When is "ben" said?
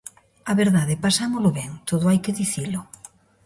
1.59-1.71